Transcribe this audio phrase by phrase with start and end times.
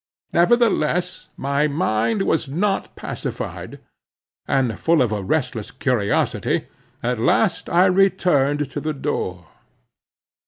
[0.33, 3.77] Nevertheless, my mind was not pacified;
[4.47, 6.65] and full of a restless curiosity,
[7.03, 9.45] at last I returned to the door.